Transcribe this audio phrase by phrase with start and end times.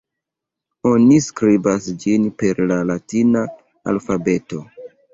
[0.91, 3.47] Oni skribas ĝin per la latina
[3.95, 4.69] alfabeto.